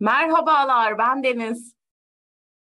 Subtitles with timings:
[0.00, 1.74] Merhabalar, ben Deniz.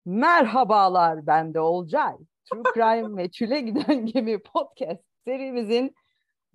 [0.04, 2.14] Merhabalar, ben de Olcay.
[2.45, 5.95] True Crime ve Çüle Giden Gemi podcast serimizin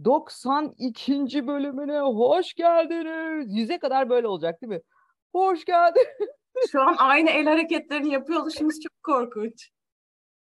[0.03, 1.47] 92.
[1.47, 3.55] bölümüne hoş geldiniz.
[3.55, 4.81] Yüze kadar böyle olacak değil mi?
[5.31, 6.07] Hoş geldin.
[6.71, 9.69] Şu an aynı el hareketlerini yapıyor oluşumuz çok korkunç.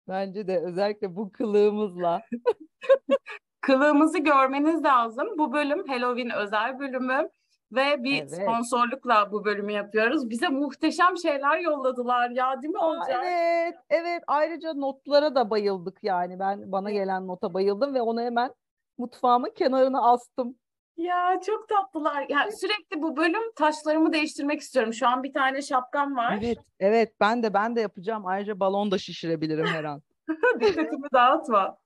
[0.09, 2.23] Bence de özellikle bu kılığımızla.
[3.61, 5.29] Kılığımızı görmeniz lazım.
[5.39, 7.29] Bu bölüm Halloween özel bölümü
[7.73, 8.35] ve bir Evet.
[8.35, 10.31] sponsorlukla bu bölümü yapıyoruz.
[10.31, 13.15] Bize muhteşem şeyler yolladılar ya değil mi Olcay?
[13.15, 14.23] evet, evet.
[14.27, 16.39] Ayrıca notlara da bayıldık yani.
[16.39, 18.55] Ben bana gelen nota bayıldım ve onu hemen
[18.99, 20.57] mutfağımın kenarına astım.
[20.97, 22.27] Ya çok tatlılar.
[22.29, 24.93] Ya sürekli bu bölüm taşlarımı değiştirmek istiyorum.
[24.93, 26.39] Şu an bir tane şapkam var.
[26.43, 27.13] Evet, evet.
[27.21, 28.27] Ben de ben de yapacağım.
[28.27, 30.03] Ayrıca balon da şişirebilirim her an.
[30.61, 31.77] Dikkatimi dağıtma.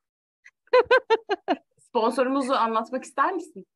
[1.78, 3.66] Sponsorumuzu anlatmak ister misin?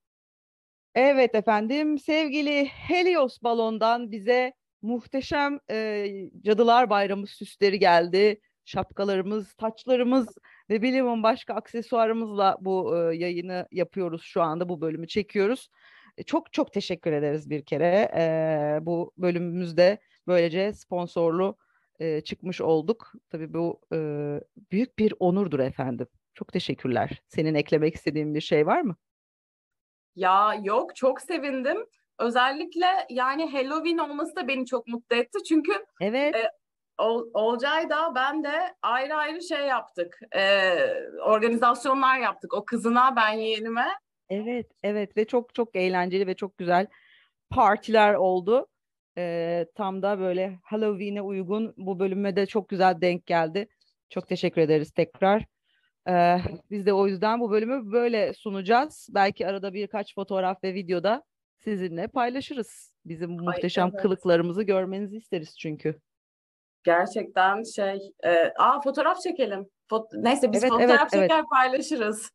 [0.97, 4.53] Evet efendim, sevgili Helios balondan bize
[4.83, 6.07] muhteşem e,
[6.43, 8.41] Cadılar Bayramı süsleri geldi.
[8.65, 10.29] Şapkalarımız, taçlarımız
[10.71, 15.69] ve bilimum başka aksesuarımızla bu e, yayını yapıyoruz şu anda, bu bölümü çekiyoruz.
[16.19, 18.11] E, çok çok teşekkür ederiz bir kere.
[18.17, 21.57] E, bu bölümümüzde böylece sponsorlu
[22.01, 23.13] e, çıkmış olduk.
[23.31, 23.99] Tabii bu e,
[24.73, 26.07] büyük bir onurdur efendim.
[26.35, 27.23] Çok teşekkürler.
[27.29, 28.97] Senin eklemek istediğin bir şey var mı?
[30.17, 31.87] Ya yok çok sevindim.
[32.19, 35.39] Özellikle yani Halloween olması da beni çok mutlu etti.
[35.49, 36.35] Çünkü Evet.
[36.99, 40.19] Ol, Olcay da ben de ayrı ayrı şey yaptık.
[40.37, 40.77] Ee,
[41.25, 42.55] organizasyonlar yaptık.
[42.55, 43.87] O kızına ben yeğenime.
[44.29, 46.87] Evet, evet ve çok çok eğlenceli ve çok güzel
[47.51, 48.67] partiler oldu.
[49.19, 53.69] Ee, tam da böyle Halloween'e uygun bu bölüme de çok güzel denk geldi.
[54.11, 55.45] Çok teşekkür ederiz tekrar.
[56.09, 56.39] Ee,
[56.71, 59.09] biz de o yüzden bu bölümü böyle sunacağız.
[59.11, 61.23] Belki arada birkaç fotoğraf ve videoda
[61.59, 62.95] sizinle paylaşırız.
[63.05, 64.03] Bizim Ay, muhteşem evet.
[64.03, 66.01] kılıklarımızı görmenizi isteriz çünkü.
[66.85, 67.99] Gerçekten şey.
[68.25, 69.67] e, aa fotoğraf çekelim.
[69.91, 71.31] Fot- Neyse biz Evet, evet, fotoğraf evet.
[71.31, 72.31] çeker paylaşırız.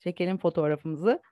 [0.00, 1.22] Çekelim fotoğrafımızı.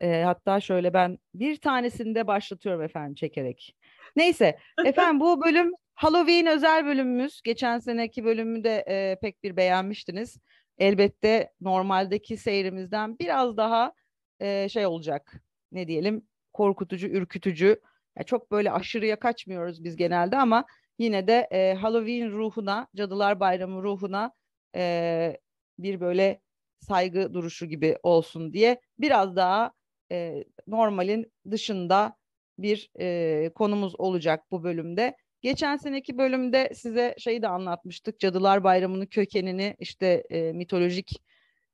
[0.00, 3.76] Ee, hatta şöyle ben bir tanesini de başlatıyorum efendim çekerek.
[4.16, 7.42] Neyse efendim bu bölüm Halloween özel bölümümüz.
[7.42, 10.38] Geçen seneki bölümü de e, pek bir beğenmiştiniz.
[10.82, 13.92] Elbette normaldeki seyrimizden biraz daha
[14.40, 15.42] e, şey olacak.
[15.72, 17.80] Ne diyelim korkutucu, ürkütücü.
[18.18, 20.64] Ya çok böyle aşırıya kaçmıyoruz biz genelde ama
[20.98, 24.32] yine de e, Halloween ruhuna, Cadılar Bayramı ruhuna
[24.76, 25.36] e,
[25.78, 26.40] bir böyle
[26.80, 29.72] saygı duruşu gibi olsun diye biraz daha
[30.12, 32.16] e, normalin dışında
[32.58, 35.16] bir e, konumuz olacak bu bölümde.
[35.42, 38.20] Geçen seneki bölümde size şeyi de anlatmıştık.
[38.20, 41.22] Cadılar Bayramı'nın kökenini işte e, mitolojik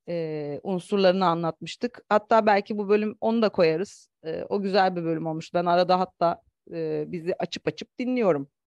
[0.09, 2.03] e, unsurlarını anlatmıştık.
[2.09, 4.09] Hatta belki bu bölüm onu da koyarız.
[4.25, 5.55] E, o güzel bir bölüm olmuş.
[5.55, 6.43] Ben arada hatta
[6.73, 8.49] e, bizi açıp açıp dinliyorum.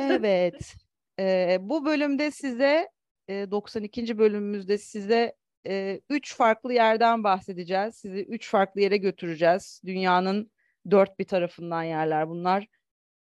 [0.00, 0.74] Evet.
[1.18, 2.88] Ee, bu bölümde size
[3.28, 4.18] e, 92.
[4.18, 5.34] bölümümüzde size
[5.66, 7.94] e, üç farklı yerden bahsedeceğiz.
[7.94, 9.82] Sizi üç farklı yere götüreceğiz.
[9.86, 10.50] Dünyanın
[10.90, 12.66] dört bir tarafından yerler bunlar.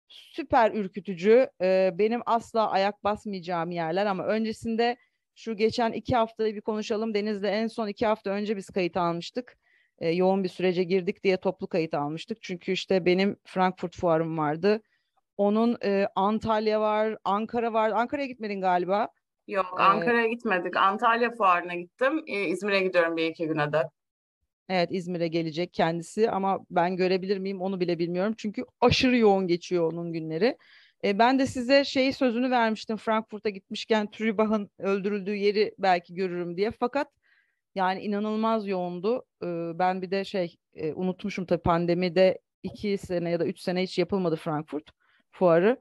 [0.09, 1.49] Süper ürkütücü.
[1.63, 4.97] e, benim asla ayak basmayacağım yerler ama öncesinde
[5.35, 7.15] şu geçen iki haftayı bir konuşalım.
[7.15, 9.59] Deniz'le en son iki hafta önce biz kayıt almıştık.
[9.99, 12.43] E, yoğun bir sürece girdik diye toplu kayıt almıştık.
[12.43, 14.83] Çünkü işte benim Frankfurt fuarım vardı.
[15.37, 17.91] Onun e, Antalya var, Ankara var.
[17.91, 19.09] Ankara'ya gitmedin galiba.
[19.49, 20.77] Yok Ee, Ankara'ya gitmedik.
[20.77, 22.25] Antalya fuarına gittim.
[22.27, 23.83] Ee, İzmir'e gidiyorum bir iki güne de.
[24.69, 28.35] Evet İzmir'e gelecek kendisi ama ben görebilir miyim onu bile bilmiyorum.
[28.39, 30.57] Çünkü aşırı yoğun geçiyor onun günleri.
[31.05, 36.71] E, ben de size şeyi sözünü vermiştim Frankfurt'a gitmişken Trübach'ın öldürüldüğü yeri belki görürüm diye.
[36.71, 37.09] Fakat
[37.75, 39.25] yani inanılmaz yoğundu.
[39.43, 39.47] E,
[39.79, 43.99] ben bir de şey e, unutmuşum tabii pandemide iki sene ya da üç sene hiç
[43.99, 44.91] yapılmadı Frankfurt
[45.31, 45.79] fuarı.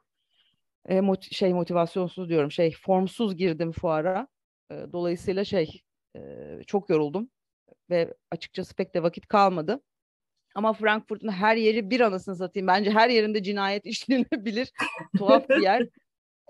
[0.86, 4.28] E, moti- şey motivasyonsuz diyorum şey formsuz girdim fuara.
[4.72, 5.82] E, dolayısıyla şey
[6.16, 6.20] e,
[6.68, 7.30] çok yoruldum
[7.90, 9.82] ve açıkçası pek de vakit kalmadı.
[10.56, 12.68] Ama Frankfurt'un her yeri bir anasını satayım.
[12.68, 14.72] Bence her yerinde cinayet işlenebilir.
[15.18, 15.88] Tuhaf bir yer.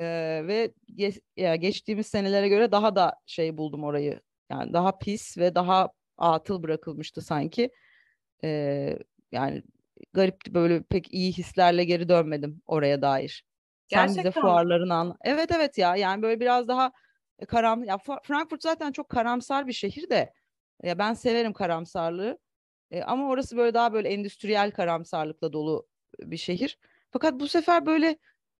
[0.02, 4.22] Ee, ve ge- ya geçtiğimiz senelere göre daha da şey buldum orayı.
[4.52, 7.72] Yani daha pis ve daha atıl bırakılmıştı sanki.
[8.44, 9.00] Ee,
[9.32, 9.64] yani
[10.14, 13.46] garipti böyle pek iyi hislerle geri dönmedim oraya dair.
[13.88, 15.18] Sen bize Gerçekten fuarlarını anla.
[15.24, 16.92] Evet evet ya yani böyle biraz daha
[17.48, 20.34] karam ya Frankfurt zaten çok karamsar bir şehir de
[20.84, 22.38] ya ben severim karamsarlığı.
[22.92, 25.88] E, ama orası böyle daha böyle endüstriyel karamsarlıkla dolu
[26.20, 26.78] bir şehir.
[27.12, 28.18] Fakat bu sefer böyle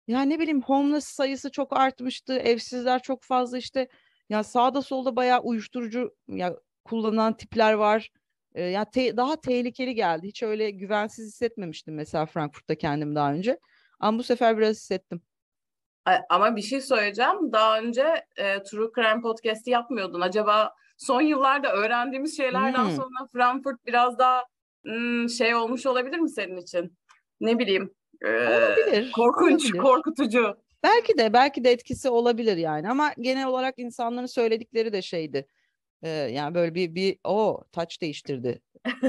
[0.08, 2.34] ya ne bileyim homeless sayısı çok artmıştı.
[2.34, 3.88] Evsizler çok fazla işte
[4.30, 6.56] ya sağda solda bayağı uyuşturucu ya
[6.86, 8.12] kullanan tipler var.
[8.56, 10.28] E, ya te- daha tehlikeli geldi.
[10.28, 13.60] Hiç öyle güvensiz hissetmemiştim mesela Frankfurt'ta kendim daha önce.
[14.00, 15.22] Ama bu sefer biraz hissettim.
[16.30, 17.52] Ama bir şey söyleyeceğim.
[17.52, 20.22] Daha önce e, True Crime Podcast'i yapmıyordun.
[20.22, 22.92] Acaba son yıllarda öğrendiğimiz şeylerden Hmm.
[22.96, 24.44] sonra Frankfurt biraz daha
[24.86, 26.98] hmm, şey olmuş olabilir mi senin için?
[27.42, 27.94] Ne bileyim.
[28.22, 29.82] e, Olabilir, Korkunç, olabilir.
[29.82, 30.58] korkutucu.
[30.84, 35.48] Belki de belki de etkisi olabilir yani ama genel olarak insanların söyledikleri de şeydi.
[36.04, 38.62] Ee, yani böyle bir bir o taç değiştirdi.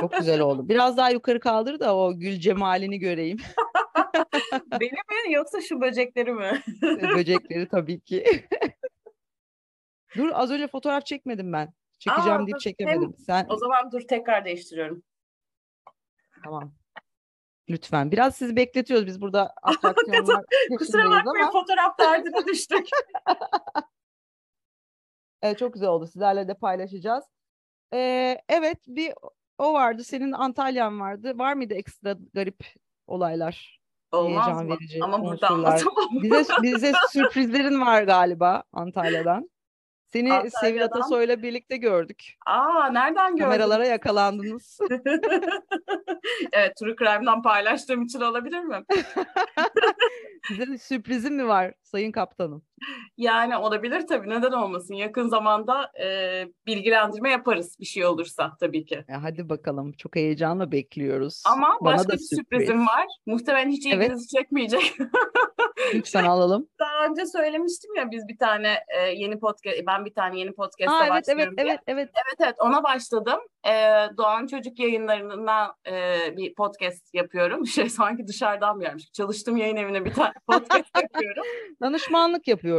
[0.00, 0.68] Çok güzel oldu.
[0.68, 3.38] Biraz daha yukarı kaldır da o gül cemalini göreyim.
[4.80, 6.62] Beni mi yoksa şu böcekleri mi?
[7.16, 8.24] Böcekleri tabii ki.
[10.16, 11.72] Dur az önce fotoğraf çekmedim ben.
[11.98, 13.14] Çekeceğim Aa, deyip çekemedim.
[13.26, 15.02] Sen O zaman dur tekrar değiştiriyorum.
[16.44, 16.72] tamam.
[17.68, 18.12] Lütfen.
[18.12, 19.06] Biraz sizi bekletiyoruz.
[19.06, 20.44] Biz burada atraksiyonlar
[20.78, 22.88] Kusura bakmayın ama fotoğraf derdine düştük.
[25.42, 26.06] evet, çok güzel oldu.
[26.06, 27.24] Sizlerle de paylaşacağız.
[27.94, 29.12] Ee, evet bir
[29.58, 30.04] o vardı.
[30.04, 31.38] Senin Antalyan vardı.
[31.38, 32.64] Var mıydı ekstra garip
[33.06, 33.80] olaylar?
[34.12, 34.74] Olmaz Heyecan mı?
[34.74, 36.22] verici Ama burada anlatamam.
[36.22, 39.50] Bize bize sürprizlerin var galiba Antalya'dan.
[40.12, 40.86] Seni Sevil Antalya'dan.
[40.86, 42.36] Atasoy'la birlikte gördük.
[42.46, 43.44] Aa nereden gördün?
[43.44, 44.78] Kameralara yakalandınız.
[46.52, 48.84] evet True Crime'dan paylaştığım için olabilir mi?
[50.50, 52.62] Bize bir sürprizin mi var Sayın Kaptanım?
[53.16, 54.94] Yani olabilir tabii neden olmasın.
[54.94, 56.06] Yakın zamanda e,
[56.66, 59.04] bilgilendirme yaparız bir şey olursa tabii ki.
[59.08, 59.92] E, hadi bakalım.
[59.92, 61.42] Çok heyecanla bekliyoruz.
[61.46, 63.06] Ama Bana başka da bir sürprizim var.
[63.26, 64.06] Muhtemelen hiç Evet.
[64.06, 64.94] ilginizi çekmeyecek.
[65.94, 66.68] Lütfen alalım.
[66.78, 70.96] Daha önce söylemiştim ya biz bir tane e, yeni podcast, ben bir tane yeni podcast'a
[70.96, 71.66] Aa, evet evet başlıyorum diye.
[71.66, 72.08] evet evet.
[72.14, 73.40] Evet evet ona başladım.
[73.66, 73.70] Ee,
[74.16, 77.66] Doğan Çocuk yayınlarından e, bir podcast yapıyorum.
[77.72, 79.12] Şey sanki dışarıdan bir yermiş.
[79.12, 81.42] Çalıştığım yayın evine bir tane podcast yapıyorum.
[81.82, 82.71] Danışmanlık yapıyorum.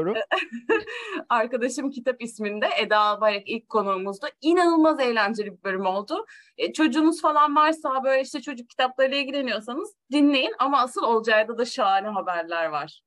[1.29, 4.27] Arkadaşım Kitap isminde Eda Albayrak ilk konuğumuzdu.
[4.41, 6.25] İnanılmaz eğlenceli bir bölüm oldu.
[6.57, 10.53] E, çocuğunuz falan varsa böyle işte çocuk kitaplarıyla ilgileniyorsanız dinleyin.
[10.59, 13.01] Ama asıl Olcay'da da şahane haberler var.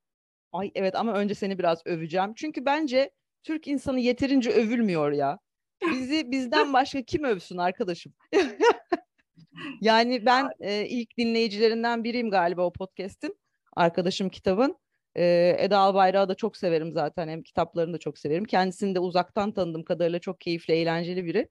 [0.51, 2.33] Ay evet ama önce seni biraz öveceğim.
[2.35, 3.11] Çünkü bence
[3.43, 5.39] Türk insanı yeterince övülmüyor ya.
[5.91, 8.13] Bizi bizden başka kim övsün arkadaşım?
[9.81, 13.37] Yani ben e, ilk dinleyicilerinden biriyim galiba o podcast'in.
[13.75, 14.77] Arkadaşım kitabın.
[15.17, 17.27] E, Eda Albayrak'ı da çok severim zaten.
[17.27, 18.45] Hem kitaplarını da çok severim.
[18.45, 21.49] Kendisini de uzaktan tanıdığım kadarıyla çok keyifli, eğlenceli biri.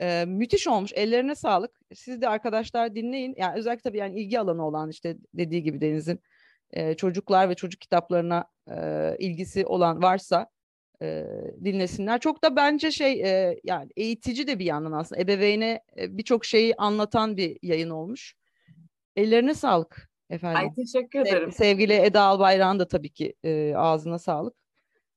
[0.00, 0.92] E, müthiş olmuş.
[0.94, 1.80] Ellerine sağlık.
[1.94, 3.34] Siz de arkadaşlar dinleyin.
[3.38, 6.20] Yani özellikle tabii yani ilgi alanı olan işte dediği gibi Deniz'in
[6.70, 10.46] e, çocuklar ve çocuk kitaplarına e, ilgisi olan varsa
[11.02, 11.24] e,
[11.64, 12.20] dinlesinler.
[12.20, 16.74] Çok da bence şey e, yani eğitici de bir yandan aslında ebeveyne e, birçok şeyi
[16.76, 18.34] anlatan bir yayın olmuş.
[19.16, 20.58] Ellerine sağlık efendim.
[20.58, 21.52] Ay teşekkür ederim.
[21.52, 24.54] sevgili Eda Albayrak'ın da tabii ki e, ağzına sağlık.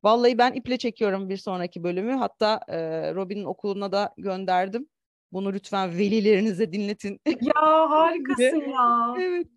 [0.04, 2.12] Vallahi ben iple çekiyorum bir sonraki bölümü.
[2.14, 2.78] Hatta e,
[3.16, 4.90] Robin'in okuluna da gönderdim.
[5.32, 7.20] Bunu lütfen velilerinize dinletin.
[7.26, 9.16] Ya harikasın ya.
[9.22, 9.48] Evet.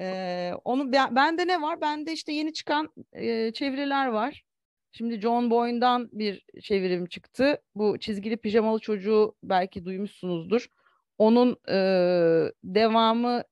[0.00, 1.80] Ee, onu ben, bende ne var?
[1.80, 4.42] Bende işte yeni çıkan e, çeviriler var.
[4.92, 7.62] Şimdi John Boyne'dan bir çevirim çıktı.
[7.74, 10.66] Bu çizgili pijamalı çocuğu belki duymuşsunuzdur.
[11.18, 11.76] Onun e,
[12.64, 13.42] devamı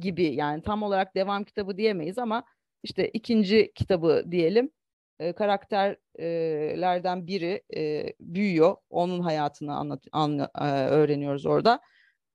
[0.00, 2.44] gibi yani tam olarak devam kitabı diyemeyiz ama
[2.82, 4.70] işte ikinci kitabı diyelim.
[5.18, 8.76] E, karakterlerden biri e, büyüyor.
[8.90, 11.80] Onun hayatını anlat, anla- e, öğreniyoruz orada.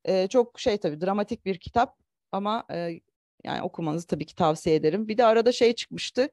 [0.05, 1.97] E, çok şey tabii dramatik bir kitap
[2.31, 2.99] ama e,
[3.43, 5.07] yani okumanızı tabii ki tavsiye ederim.
[5.07, 6.29] Bir de arada şey çıkmıştı.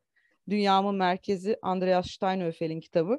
[0.50, 3.18] Dünyamın Merkezi Andreas Steinhöfel'in kitabı.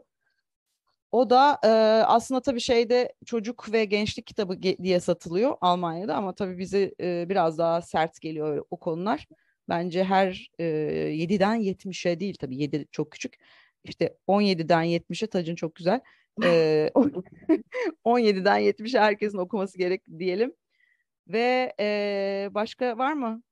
[1.12, 1.68] O da e,
[2.06, 7.30] aslında tabii şeyde çocuk ve gençlik kitabı ge- diye satılıyor Almanya'da ama tabii bize e,
[7.30, 9.28] biraz daha sert geliyor o konular.
[9.70, 13.36] Bence her e, 7'den 70'e değil tabii 7 çok küçük.
[13.84, 16.00] İşte 17'den 70'e Tacın çok güzel.
[16.44, 16.90] E,
[18.06, 20.54] 17'den 70'e herkesin okuması gerek diyelim.
[21.28, 23.44] Ve e, başka var mı?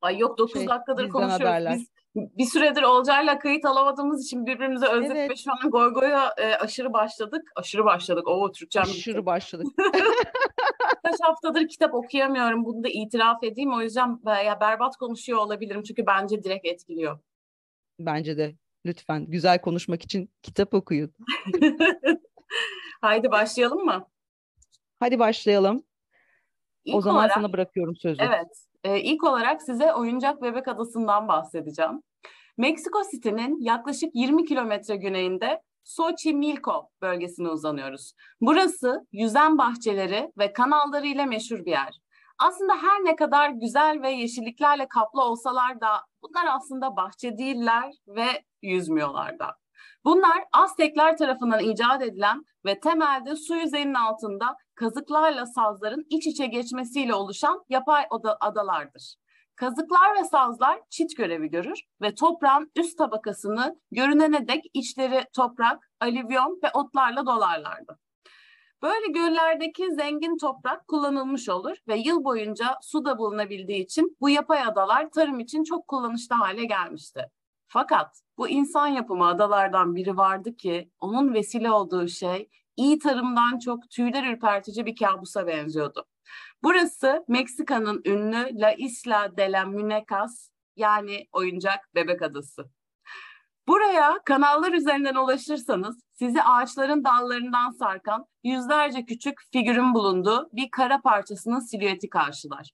[0.00, 1.40] Ay yok 9 Şey, dakikadır konuşuyoruz.
[1.46, 1.74] haberler.
[1.74, 5.30] Biz bir süredir Olcay'la kayıt alamadığımız için birbirimizi özledik Evet.
[5.30, 7.52] ve şu an Goygoy'a e, aşırı başladık.
[7.56, 8.28] Aşırı başladık.
[8.28, 8.82] Oo Türkçem.
[8.82, 9.66] Aşırı başladık.
[11.04, 12.64] Kaç haftadır kitap okuyamıyorum.
[12.64, 13.72] Bunu da itiraf edeyim.
[13.72, 15.82] O yüzden ya berbat konuşuyor olabilirim.
[15.82, 17.18] Çünkü bence direkt etkiliyor.
[17.98, 18.54] Bence de
[18.86, 21.14] lütfen güzel konuşmak için kitap okuyun.
[23.00, 24.06] Haydi başlayalım mı?
[25.00, 25.84] Hadi başlayalım.
[26.84, 28.22] İlk o zaman olarak, sana bırakıyorum sözü.
[28.22, 28.69] Evet.
[28.84, 32.02] E, ilk olarak size Oyuncak Bebek Adası'ndan bahsedeceğim.
[32.58, 38.12] Meksiko City'nin yaklaşık 20 kilometre güneyinde Xochimilco bölgesine uzanıyoruz.
[38.40, 42.00] Burası yüzen bahçeleri ve kanalları ile meşhur bir yer.
[42.38, 45.88] Aslında her ne kadar güzel ve yeşilliklerle kaplı olsalar da
[46.22, 48.26] bunlar aslında bahçe değiller ve
[48.62, 49.56] yüzmüyorlar da.
[50.04, 57.14] Bunlar Aztekler tarafından icat edilen ve temelde su yüzeyinin altında kazıklarla sazların iç içe geçmesiyle
[57.14, 58.04] oluşan yapay
[58.40, 59.14] adalardır.
[59.56, 66.60] Kazıklar ve sazlar çit görevi görür ve toprağın üst tabakasını görünene dek içleri toprak, alüvyon
[66.64, 67.98] ve otlarla dolarlardı.
[68.82, 74.62] Böyle göllerdeki zengin toprak kullanılmış olur ve yıl boyunca su da bulunabildiği için bu yapay
[74.62, 77.30] adalar tarım için çok kullanışlı hale gelmişti.
[77.72, 83.90] Fakat bu insan yapımı adalardan biri vardı ki onun vesile olduğu şey iyi tarımdan çok
[83.90, 86.06] tüyler ürpertici bir kabusa benziyordu.
[86.62, 92.70] Burası Meksika'nın ünlü La Isla de la Munecas yani oyuncak bebek adası.
[93.68, 101.60] Buraya kanallar üzerinden ulaşırsanız sizi ağaçların dallarından sarkan yüzlerce küçük figürün bulunduğu bir kara parçasının
[101.60, 102.70] silüeti karşılar.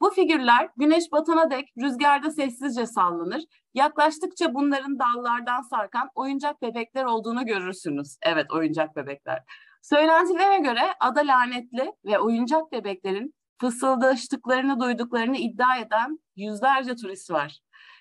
[0.00, 3.42] Bu figürler güneş batana dek rüzgarda sessizce sallanır.
[3.74, 8.16] Yaklaştıkça bunların dallardan sarkan oyuncak bebekler olduğunu görürsünüz.
[8.22, 9.42] Evet oyuncak bebekler.
[9.82, 17.60] Söylentilere göre ada lanetli ve oyuncak bebeklerin fısıldaştıklarını duyduklarını iddia eden yüzlerce turist var.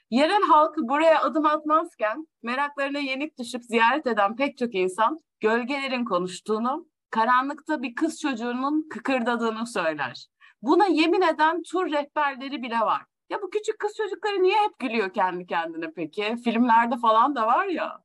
[0.10, 6.88] Yerel halk buraya adım atmazken meraklarına yenik düşüp ziyaret eden pek çok insan gölgelerin konuştuğunu,
[7.10, 10.28] karanlıkta bir kız çocuğunun kıkırdadığını söyler.
[10.62, 13.02] Buna yemin eden tur rehberleri bile var.
[13.30, 16.36] Ya bu küçük kız çocukları niye hep gülüyor kendi kendine peki?
[16.44, 18.04] Filmlerde falan da var ya.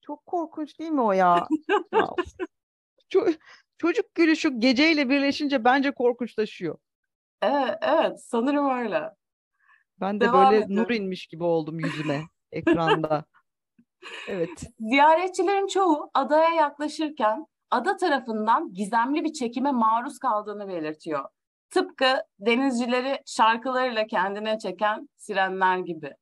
[0.00, 1.46] Çok korkunç değil mi o ya?
[3.10, 3.38] Ço-
[3.78, 6.78] çocuk gülüşü geceyle birleşince bence korkunçlaşıyor.
[7.42, 9.10] Evet, evet sanırım öyle.
[10.00, 10.76] Ben de Devam böyle edin.
[10.76, 13.24] nur inmiş gibi oldum yüzüme ekranda.
[14.28, 14.64] Evet.
[14.80, 21.24] Ziyaretçilerin çoğu adaya yaklaşırken ada tarafından gizemli bir çekime maruz kaldığını belirtiyor.
[21.72, 26.12] Tıpkı denizcileri şarkılarıyla kendine çeken sirenler gibi.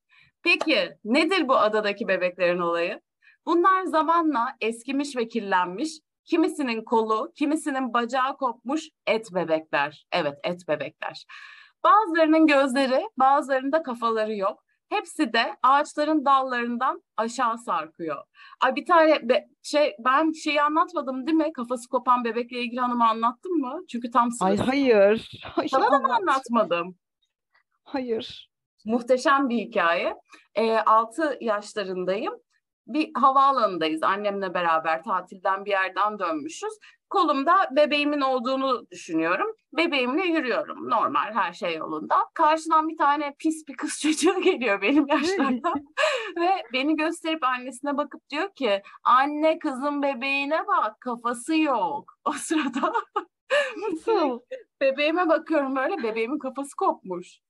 [0.43, 3.01] Peki nedir bu adadaki bebeklerin olayı?
[3.47, 5.91] Bunlar zamanla eskimiş ve kirlenmiş,
[6.25, 10.07] kimisinin kolu, kimisinin bacağı kopmuş et bebekler.
[10.13, 11.25] Evet, et bebekler.
[11.85, 14.65] Bazılarının gözleri, bazılarında kafaları yok.
[14.91, 18.25] Hepsi de ağaçların dallarından aşağı sarkıyor.
[18.61, 21.53] Ay bir tane be, şey ben şeyi anlatmadım değil mi?
[21.53, 23.81] Kafası kopan bebekle ilgili hanımı anlattım mı?
[23.89, 24.71] Çünkü tam Ay sırası.
[24.71, 25.31] hayır.
[25.57, 26.21] Ay, Sana da mı anlat.
[26.21, 26.97] anlatmadım?
[27.85, 28.51] Hayır.
[28.85, 30.15] Muhteşem bir hikaye.
[30.55, 32.35] E, 6 yaşlarındayım.
[32.91, 36.79] Bir havaalanındayız annemle beraber tatilden bir yerden dönmüşüz.
[37.11, 39.47] Kolumda bebeğimin olduğunu düşünüyorum.
[39.77, 40.91] Bebeğimle yürüyorum.
[40.91, 42.17] Normal her şey yolunda.
[42.35, 45.73] Karşıdan bir tane pis bir kız çocuğu geliyor benim yaşlarımda.
[46.37, 52.15] Ve beni gösterip annesine bakıp diyor ki anne kızın bebeğine bak kafası yok.
[52.25, 52.93] O sırada
[53.77, 54.41] Nasıl?
[54.81, 57.41] bebeğime bakıyorum böyle bebeğimin kafası kopmuş.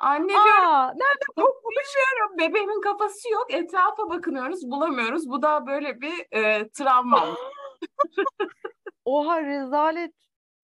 [0.00, 1.74] Anne diyorum Aa, nerede kopmuş?
[1.94, 3.46] Bilmiyorum bebeğimin kafası yok.
[3.54, 5.30] Etrafa bakınıyoruz bulamıyoruz.
[5.30, 7.28] Bu da böyle bir e, travmam.
[9.04, 10.14] Oha rezalet.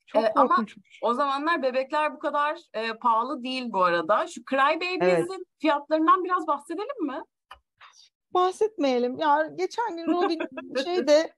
[0.06, 0.64] Çok Ee, ama-
[1.02, 4.26] o zamanlar bebekler bu kadar e, pahalı değil bu arada.
[4.26, 7.22] Şu Cry Babies'in fiyatlarından biraz bahsedelim mi?
[8.34, 9.18] Bahsetmeyelim.
[9.18, 10.38] Ya geçen gün Robin
[10.84, 11.34] şeyde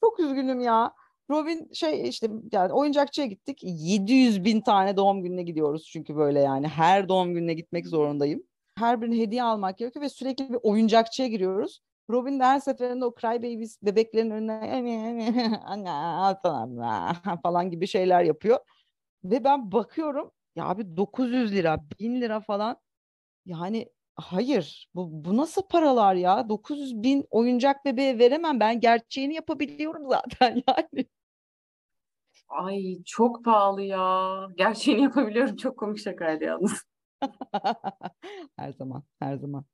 [0.00, 0.94] çok üzgünüm ya.
[1.30, 3.58] Robin şey işte yani oyuncakçıya gittik.
[3.62, 8.42] 700 bin tane doğum gününe gidiyoruz çünkü böyle yani her doğum gününe gitmek zorundayım.
[8.78, 11.80] Her birine hediye almak gerekiyor ve sürekli bir oyuncakçıya giriyoruz.
[12.10, 18.22] Robin de her seferinde o Cry Babies bebeklerin önüne anne al sana falan gibi şeyler
[18.22, 18.58] yapıyor.
[19.24, 22.76] Ve ben bakıyorum ya abi 900 lira, 1000 lira falan.
[23.46, 26.48] Yani hayır bu, bu nasıl paralar ya?
[26.48, 28.60] 900 bin oyuncak bebeğe veremem.
[28.60, 31.06] Ben gerçeğini yapabiliyorum zaten yani.
[32.48, 34.38] Ay çok pahalı ya.
[34.56, 35.56] Gerçeğini yapabiliyorum.
[35.56, 36.84] Çok komik şakaydı yalnız.
[38.56, 39.64] Her zaman, her zaman.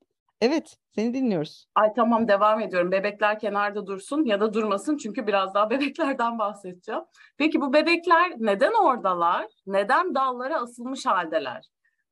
[0.43, 1.67] Evet, seni dinliyoruz.
[1.75, 2.93] Ay tamam devam ediyorum.
[2.93, 7.01] Bebekler kenarda dursun ya da durmasın çünkü biraz daha bebeklerden bahsedeceğim.
[7.39, 9.47] Peki bu bebekler neden oradalar?
[9.67, 11.69] Neden dallara asılmış haldeler?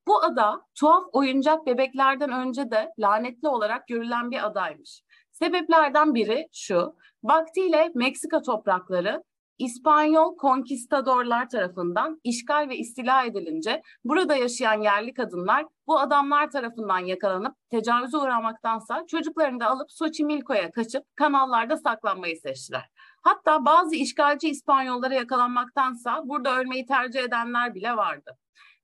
[0.07, 5.03] Bu ada tuhaf oyuncak bebeklerden önce de lanetli olarak görülen bir adaymış.
[5.33, 9.23] Sebeplerden biri şu, vaktiyle Meksika toprakları
[9.61, 17.57] İspanyol konkistadorlar tarafından işgal ve istila edilince burada yaşayan yerli kadınlar bu adamlar tarafından yakalanıp
[17.71, 22.89] tecavüze uğramaktansa çocuklarını da alıp Xochimilco'ya kaçıp kanallarda saklanmayı seçtiler.
[23.23, 28.37] Hatta bazı işgalci İspanyollara yakalanmaktansa burada ölmeyi tercih edenler bile vardı.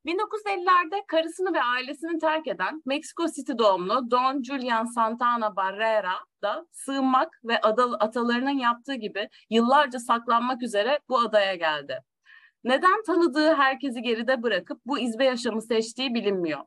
[0.07, 7.39] 1950'lerde karısını ve ailesini terk eden Mexico City doğumlu Don Julian Santana Barrera da sığınmak
[7.43, 12.03] ve adal, atalarının yaptığı gibi yıllarca saklanmak üzere bu adaya geldi.
[12.63, 16.59] Neden tanıdığı herkesi geride bırakıp bu izbe yaşamı seçtiği bilinmiyor.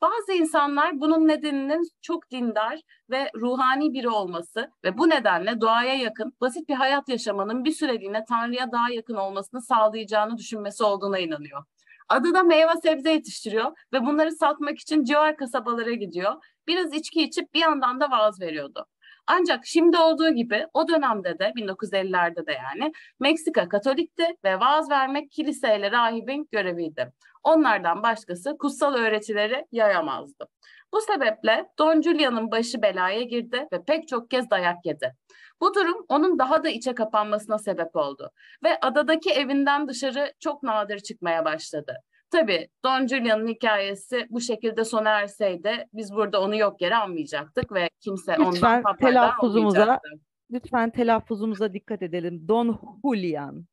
[0.00, 6.32] Bazı insanlar bunun nedeninin çok dindar ve ruhani biri olması ve bu nedenle doğaya yakın,
[6.40, 11.64] basit bir hayat yaşamanın bir süreliğine Tanrı'ya daha yakın olmasını sağlayacağını düşünmesi olduğuna inanıyor.
[12.08, 16.32] Adada meyve sebze yetiştiriyor ve bunları satmak için civar kasabalara gidiyor.
[16.66, 18.86] Biraz içki içip bir yandan da vaaz veriyordu.
[19.26, 25.30] Ancak şimdi olduğu gibi o dönemde de 1950'lerde de yani Meksika Katolikti ve vaaz vermek
[25.30, 27.12] kiliseyle rahibin göreviydi.
[27.44, 30.48] Onlardan başkası kutsal öğretileri yayamazdı.
[30.92, 35.12] Bu sebeple Don Julian'ın başı belaya girdi ve pek çok kez dayak yedi.
[35.60, 38.30] Bu durum onun daha da içe kapanmasına sebep oldu
[38.64, 41.96] ve adadaki evinden dışarı çok nadir çıkmaya başladı.
[42.30, 47.90] Tabii Don Julian'ın hikayesi bu şekilde sona erseydi biz burada onu yok yere anmayacaktık ve
[48.00, 50.08] kimse Lütfen ondan haberdar olmayacaktı.
[50.50, 52.48] lütfen telaffuzumuza dikkat edelim.
[52.48, 53.66] Don Julian.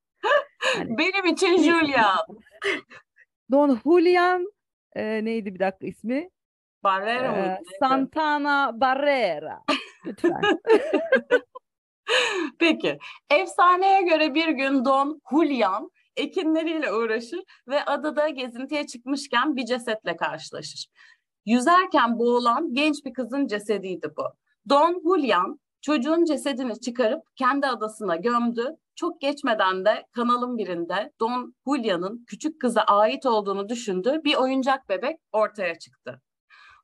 [0.78, 2.18] Yani Benim için Julian.
[3.52, 4.48] Don Julian
[4.96, 6.30] e, neydi bir dakika ismi?
[6.84, 7.70] Barrera Ee, mıydı?
[7.80, 9.64] Santana Barrera.
[10.06, 10.42] Lütfen.
[12.60, 12.98] Peki.
[13.30, 20.88] Efsaneye göre bir gün Don Julian ekinleriyle uğraşır ve adada gezintiye çıkmışken bir cesetle karşılaşır.
[21.46, 24.24] Yüzerken boğulan genç bir kızın cesediydi bu.
[24.70, 28.78] Don Julian çocuğun cesedini çıkarıp kendi adasına gömdü.
[28.96, 35.18] Çok geçmeden de kanalın birinde Don Julian'ın küçük kıza ait olduğunu düşündüğü bir oyuncak bebek
[35.32, 36.22] ortaya çıktı.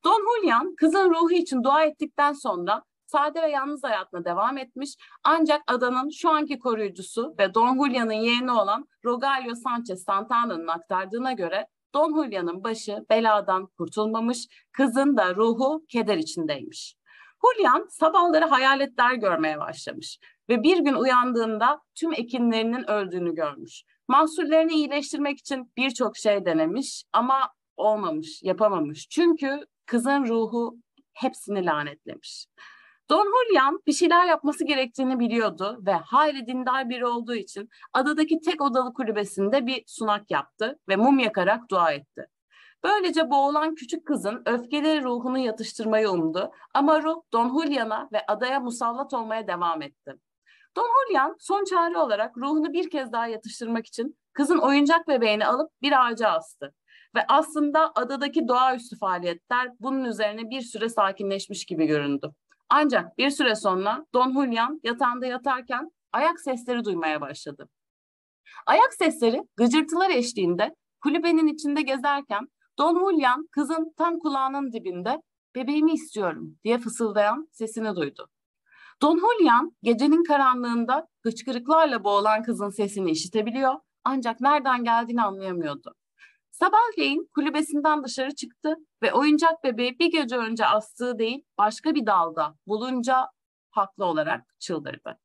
[0.06, 5.62] Don Julian kızın ruhu için dua ettikten sonra sade ve yalnız hayatına devam etmiş ancak
[5.68, 12.16] adanın şu anki koruyucusu ve Don Julian'ın yeğeni olan Rogelio Sanchez Santana'nın aktardığına göre Don
[12.16, 16.96] Julian'ın başı beladan kurtulmamış, kızın da ruhu keder içindeymiş.
[17.46, 23.84] Julian sabahları hayaletler görmeye başlamış ve bir gün uyandığında tüm ekinlerinin öldüğünü görmüş.
[24.08, 29.08] Mahsullerini iyileştirmek için birçok şey denemiş ama olmamış, yapamamış.
[29.10, 30.78] Çünkü kızın ruhu
[31.14, 32.46] hepsini lanetlemiş.
[33.10, 38.62] Don Julian bir şeyler yapması gerektiğini biliyordu ve hayli dindar biri olduğu için adadaki tek
[38.62, 42.26] odalı kulübesinde bir sunak yaptı ve mum yakarak dua etti.
[42.84, 49.14] Böylece boğulan küçük kızın öfkeli ruhunu yatıştırmayı umdu ama ruh Don Julian'a ve adaya musallat
[49.14, 50.14] olmaya devam etti.
[50.78, 55.72] Don Julian son çare olarak ruhunu bir kez daha yatıştırmak için kızın oyuncak bebeğini alıp
[55.82, 56.74] bir ağaca astı.
[57.16, 62.32] Ve aslında adadaki doğaüstü faaliyetler bunun üzerine bir süre sakinleşmiş gibi göründü.
[62.70, 67.70] Ancak bir süre sonra Don Julian yatağında yatarken ayak sesleri duymaya başladı.
[68.66, 75.22] Ayak sesleri gıcırtılar eşliğinde kulübenin içinde gezerken Don Julian kızın tam kulağının dibinde
[75.56, 78.28] bebeğimi istiyorum diye fısıldayan sesini duydu.
[79.02, 85.96] Don Julian gecenin karanlığında hıçkırıklarla boğulan kızın sesini işitebiliyor ancak nereden geldiğini anlayamıyordu.
[86.60, 92.56] Sabahleyin kulübesinden dışarı çıktı ve oyuncak bebeği bir gece önce astığı değil başka bir dalda
[92.68, 93.30] bulunca
[93.72, 95.20] haklı olarak çıldırdı.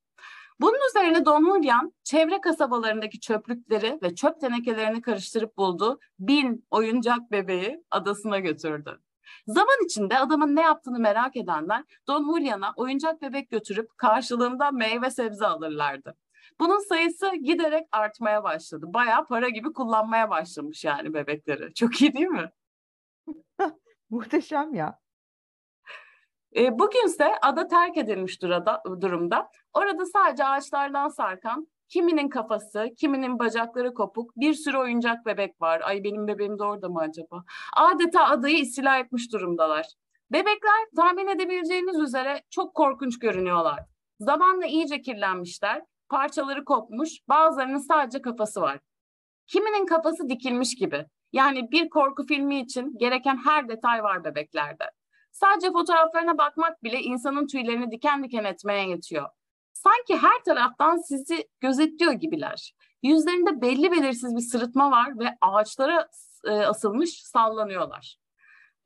[0.60, 7.84] Bunun üzerine Don Julian çevre kasabalarındaki çöplükleri ve çöp tenekelerini karıştırıp buldu bin oyuncak bebeği
[7.90, 9.00] adasına götürdü.
[9.46, 15.46] Zaman içinde adamın ne yaptığını merak edenler Don Julian'a oyuncak bebek götürüp karşılığında meyve sebze
[15.46, 16.16] alırlardı.
[16.60, 18.86] Bunun sayısı giderek artmaya başladı.
[18.88, 21.74] Bayağı para gibi kullanmaya başlamış yani bebekleri.
[21.74, 22.50] Çok iyi değil mi?
[24.10, 24.98] Muhteşem ya.
[26.56, 29.50] E, bugünse ada terk edilmiş durada, durumda.
[29.72, 35.80] Orada sadece ağaçlardan sarkan, kiminin kafası, kiminin bacakları kopuk, bir sürü oyuncak bebek var.
[35.84, 37.44] Ay benim bebeğim de orada mı acaba?
[37.76, 39.86] Adeta adayı istila etmiş durumdalar.
[40.32, 43.80] Bebekler tahmin edebileceğiniz üzere çok korkunç görünüyorlar.
[44.20, 48.80] Zamanla iyice kirlenmişler, parçaları kopmuş, bazılarının sadece kafası var.
[49.46, 51.06] Kiminin kafası dikilmiş gibi.
[51.32, 54.84] Yani bir korku filmi için gereken her detay var bebeklerde.
[55.32, 59.28] Sadece fotoğraflarına bakmak bile insanın tüylerini diken diken etmeye yetiyor.
[59.72, 62.74] Sanki her taraftan sizi gözetliyor gibiler.
[63.02, 66.08] Yüzlerinde belli belirsiz bir sırıtma var ve ağaçlara
[66.44, 68.16] e, asılmış sallanıyorlar.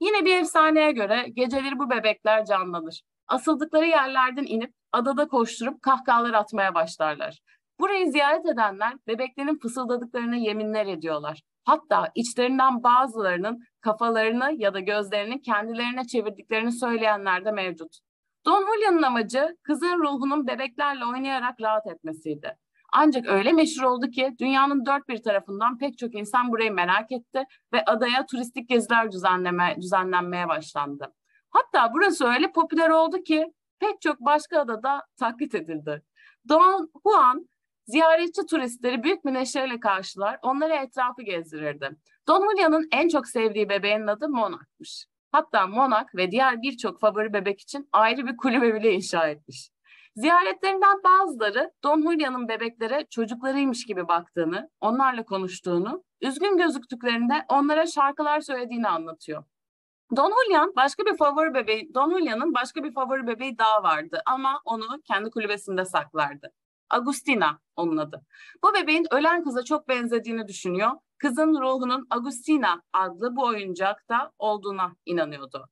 [0.00, 3.02] Yine bir efsaneye göre geceleri bu bebekler canlanır.
[3.28, 7.38] Asıldıkları yerlerden inip adada koşturup kahkahalar atmaya başlarlar.
[7.80, 11.42] Burayı ziyaret edenler bebeklerin fısıldadıklarına yeminler ediyorlar.
[11.64, 17.98] Hatta içlerinden bazılarının kafalarını ya da gözlerini kendilerine çevirdiklerini söyleyenler de mevcut.
[18.46, 22.56] Don Julian'ın amacı kızın ruhunun bebeklerle oynayarak rahat etmesiydi.
[22.92, 27.44] Ancak öyle meşhur oldu ki dünyanın dört bir tarafından pek çok insan burayı merak etti
[27.72, 31.12] ve adaya turistik geziler düzenleme, düzenlenmeye başlandı.
[31.50, 36.02] Hatta burası öyle popüler oldu ki pek çok başka adada taklit edildi.
[36.48, 37.48] Don Juan
[37.86, 41.96] ziyaretçi turistleri büyük bir neşeyle karşılar, onlara etrafı gezdirirdi.
[42.28, 45.06] Don Julian'ın en çok sevdiği bebeğin adı Monarch'mış.
[45.32, 49.70] Hatta Monak ve diğer birçok favori bebek için ayrı bir kulübe bile inşa etmiş.
[50.16, 58.88] Ziyaretlerinden bazıları Don Julian'ın bebeklere çocuklarıymış gibi baktığını, onlarla konuştuğunu, üzgün gözüktüklerinde onlara şarkılar söylediğini
[58.88, 59.44] anlatıyor.
[60.16, 64.60] Don Julian başka bir favori bebeği, Don Julian'ın başka bir favori bebeği daha vardı ama
[64.64, 66.52] onu kendi kulübesinde saklardı.
[66.90, 68.22] Agustina onun adı.
[68.64, 70.90] Bu bebeğin ölen kıza çok benzediğini düşünüyor.
[71.18, 75.68] Kızın ruhunun Agustina adlı bu oyuncakta olduğuna inanıyordu.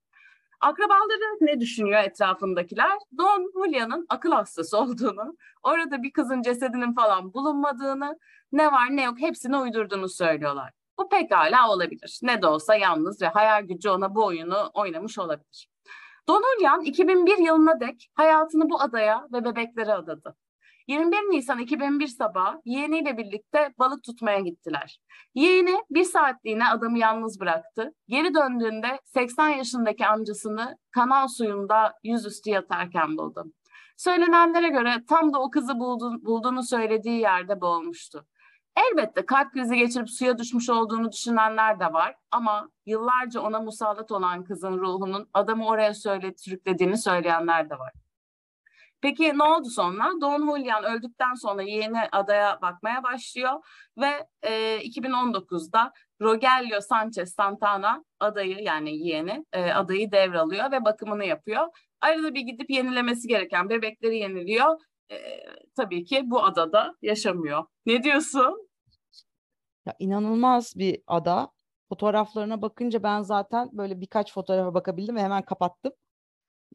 [0.61, 2.99] Akrabaları ne düşünüyor etrafındakiler?
[3.19, 8.19] Don Julia'nın akıl hastası olduğunu, orada bir kızın cesedinin falan bulunmadığını,
[8.53, 10.73] ne var ne yok hepsini uydurduğunu söylüyorlar.
[10.99, 12.21] Bu pekala olabilir.
[12.23, 15.69] Ne de olsa yalnız ve hayal gücü ona bu oyunu oynamış olabilir.
[16.29, 20.37] Don Julian 2001 yılına dek hayatını bu adaya ve bebeklere adadı.
[20.89, 25.01] 21 Nisan 2001 sabahı yeğeniyle birlikte balık tutmaya gittiler.
[25.35, 27.95] Yeğeni bir saatliğine adamı yalnız bıraktı.
[28.09, 33.53] Geri döndüğünde 80 yaşındaki amcasını kanal suyunda yüzüstü yatarken buldu.
[33.97, 38.27] Söylenenlere göre tam da o kızı buldu, bulduğunu söylediği yerde boğulmuştu.
[38.77, 44.45] Elbette kalp krizi geçirip suya düşmüş olduğunu düşünenler de var ama yıllarca ona musallat olan
[44.45, 47.93] kızın ruhunun adamı oraya söyle, sürüklediğini söyleyenler de var.
[49.01, 50.13] Peki ne oldu sonra?
[50.21, 53.53] Don Julian öldükten sonra yeğeni adaya bakmaya başlıyor
[53.99, 61.67] ve e, 2019'da Rogelio Sanchez Santana adayı yani yeğeni e, adayı devralıyor ve bakımını yapıyor.
[62.01, 64.81] Arada bir gidip yenilemesi gereken bebekleri yeniliyor.
[65.11, 65.17] E,
[65.77, 67.65] tabii ki bu adada yaşamıyor.
[67.87, 68.66] Ne diyorsun?
[69.87, 71.51] Ya inanılmaz bir ada.
[71.89, 75.93] Fotoğraflarına bakınca ben zaten böyle birkaç fotoğrafa bakabildim ve hemen kapattım.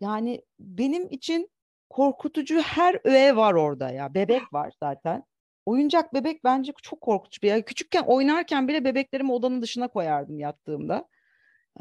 [0.02, 1.50] Yani benim için
[1.89, 4.13] korkutucu her öğe var orada ya.
[4.13, 5.24] Bebek var zaten.
[5.65, 7.65] Oyuncak bebek bence çok korkutucu bir yer.
[7.65, 11.08] Küçükken oynarken bile bebeklerimi odanın dışına koyardım yattığımda.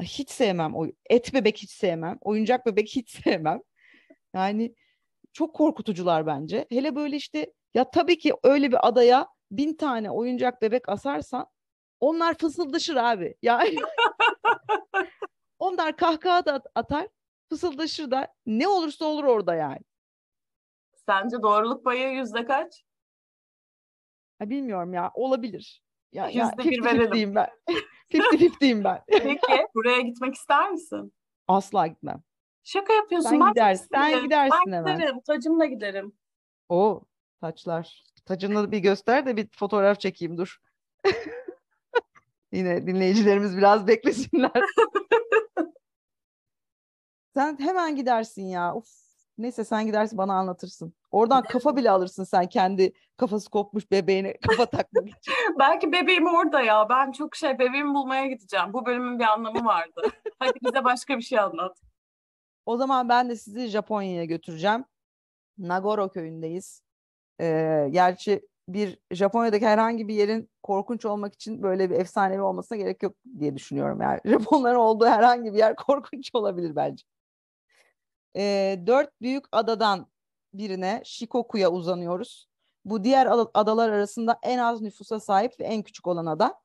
[0.01, 0.73] Hiç sevmem.
[1.09, 2.17] Et bebek hiç sevmem.
[2.21, 3.61] Oyuncak bebek hiç sevmem.
[4.35, 4.75] Yani
[5.33, 6.65] çok korkutucular bence.
[6.69, 11.47] Hele böyle işte ya tabii ki öyle bir adaya bin tane oyuncak bebek asarsan
[11.99, 13.35] onlar fısıldaşır abi.
[13.41, 13.75] Yani
[15.59, 17.07] onlar kahkaha da atar,
[17.49, 19.81] fısıldaşır da ne olursa olur orada yani.
[21.05, 22.83] Sence doğruluk payı yüzde kaç?
[24.39, 25.83] Ha, bilmiyorum ya olabilir.
[26.11, 27.35] Ya, yüzde bir verelim.
[27.35, 27.49] ben.
[28.09, 29.03] Fifty fifty'yim ben.
[29.09, 31.13] Peki buraya gitmek ister misin?
[31.47, 32.23] Asla gitmem.
[32.63, 33.29] Şaka yapıyorsun.
[33.29, 33.87] Sen ben gidersin.
[33.93, 34.97] Sen gidersin ben hemen.
[34.97, 35.21] giderim.
[35.21, 36.13] Tacımla giderim.
[36.69, 37.01] O
[37.41, 38.03] taçlar.
[38.25, 40.57] Tacını bir göster de bir fotoğraf çekeyim dur.
[42.51, 44.51] Yine dinleyicilerimiz biraz beklesinler.
[47.33, 48.75] Sen hemen gidersin ya.
[48.75, 48.87] Uf,
[49.41, 50.93] Neyse sen gidersin bana anlatırsın.
[51.11, 55.33] Oradan kafa bile alırsın sen kendi kafası kopmuş bebeğine kafa takmak için.
[55.59, 56.89] Belki bebeğim orada ya.
[56.89, 58.73] Ben çok şey bebeğimi bulmaya gideceğim.
[58.73, 60.01] Bu bölümün bir anlamı vardı.
[60.39, 61.77] Hadi bize başka bir şey anlat.
[62.65, 64.85] O zaman ben de sizi Japonya'ya götüreceğim.
[65.57, 66.81] Nagoro köyündeyiz.
[67.41, 73.03] Ee, gerçi bir Japonya'daki herhangi bir yerin korkunç olmak için böyle bir efsanevi olmasına gerek
[73.03, 74.01] yok diye düşünüyorum.
[74.01, 77.03] Yani Japonların olduğu herhangi bir yer korkunç olabilir bence
[78.35, 80.07] e, dört büyük adadan
[80.53, 82.47] birine Shikoku'ya uzanıyoruz.
[82.85, 86.55] Bu diğer adalar arasında en az nüfusa sahip ve en küçük olan ada.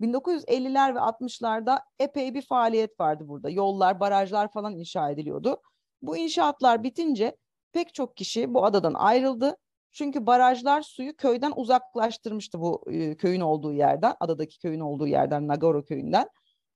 [0.00, 3.50] 1950'ler ve 60'larda epey bir faaliyet vardı burada.
[3.50, 5.62] Yollar, barajlar falan inşa ediliyordu.
[6.02, 7.36] Bu inşaatlar bitince
[7.72, 9.56] pek çok kişi bu adadan ayrıldı.
[9.96, 15.84] Çünkü barajlar suyu köyden uzaklaştırmıştı bu e, köyün olduğu yerden, adadaki köyün olduğu yerden, Nagoro
[15.84, 16.28] köyünden.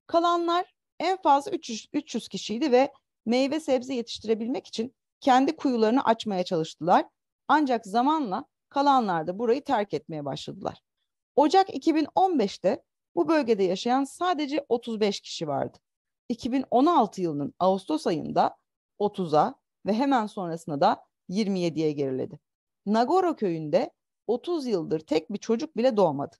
[0.06, 2.92] Kalanlar en fazla 300, 300 kişiydi ve
[3.26, 7.06] meyve sebze yetiştirebilmek için kendi kuyularını açmaya çalıştılar.
[7.48, 10.80] Ancak zamanla kalanlar da burayı terk etmeye başladılar.
[11.36, 12.82] Ocak 2015'te
[13.14, 15.78] bu bölgede yaşayan sadece 35 kişi vardı.
[16.28, 18.56] 2016 yılının Ağustos ayında
[19.00, 19.54] 30'a
[19.86, 22.49] ve hemen sonrasında da 27'ye geriledi.
[22.86, 23.90] Nagoro köyünde
[24.26, 26.36] 30 yıldır tek bir çocuk bile doğmadı.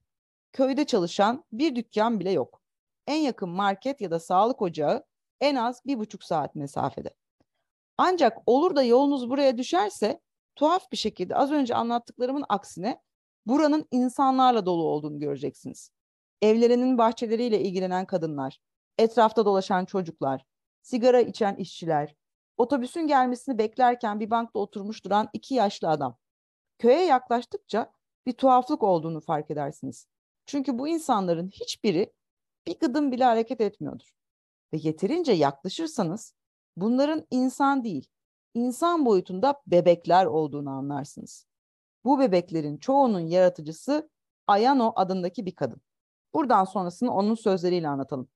[0.53, 2.63] Köyde çalışan bir dükkan bile yok.
[3.07, 5.05] En yakın market ya da sağlık ocağı
[5.41, 7.15] en az bir buçuk saat mesafede.
[7.99, 10.21] Ancak olur da yolunuz buraya düşerse
[10.57, 13.03] tuhaf bir şekilde az önce anlattıklarımın aksine
[13.47, 15.91] buranın insanlarla dolu olduğunu göreceksiniz.
[16.43, 18.61] Evlerinin bahçeleriyle ilgilenen kadınlar,
[18.99, 20.45] etrafta dolaşan çocuklar,
[20.83, 22.15] sigara içen işçiler,
[22.57, 26.20] otobüsün gelmesini beklerken bir bankta oturmuş duran iki yaşlı adam.
[26.81, 27.93] Köye yaklaştıkça
[28.27, 30.07] bir tuhaflık olduğunu fark edersiniz.
[30.47, 32.13] Çünkü bu insanların hiçbiri
[32.67, 34.11] bir gıdım bile hareket etmiyordur
[34.73, 36.35] ve yeterince yaklaşırsanız
[36.77, 38.09] bunların insan değil,
[38.55, 41.47] insan boyutunda bebekler olduğunu anlarsınız.
[42.05, 44.11] Bu bebeklerin çoğunun yaratıcısı
[44.47, 45.81] Ayano adındaki bir kadın.
[46.35, 48.29] Buradan sonrasını onun sözleriyle anlatalım.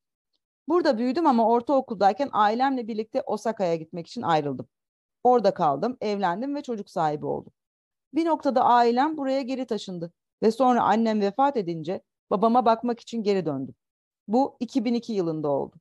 [0.69, 4.69] Burada büyüdüm ama ortaokuldayken ailemle birlikte Osaka'ya gitmek için ayrıldım.
[5.25, 7.54] Orada kaldım, evlendim ve çocuk sahibi oldum.
[8.15, 13.47] Bir noktada ailem buraya geri taşındı ve sonra annem vefat edince babama bakmak için geri
[13.47, 13.75] döndüm.
[14.29, 15.77] Bu 2002 yılında oldu.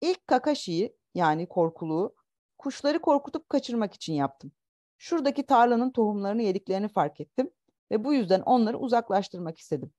[0.00, 2.14] İlk Kakashi'yi yani korkuluğu
[2.58, 4.52] kuşları korkutup kaçırmak için yaptım.
[4.98, 7.50] Şuradaki tarlanın tohumlarını yediklerini fark ettim
[7.90, 9.92] ve bu yüzden onları uzaklaştırmak istedim.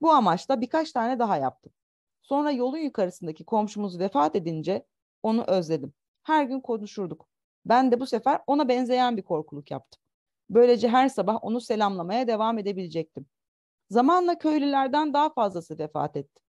[0.00, 1.72] Bu amaçla birkaç tane daha yaptım.
[2.22, 4.86] Sonra yolun yukarısındaki komşumuz vefat edince
[5.22, 5.92] onu özledim.
[6.22, 7.28] Her gün konuşurduk.
[7.66, 10.01] Ben de bu sefer ona benzeyen bir korkuluk yaptım.
[10.52, 13.26] Böylece her sabah onu selamlamaya devam edebilecektim.
[13.90, 16.40] Zamanla köylülerden daha fazlası vefat etti.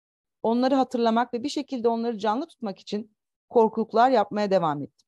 [0.43, 3.15] Onları hatırlamak ve bir şekilde onları canlı tutmak için
[3.49, 5.07] korkuluklar yapmaya devam ettim.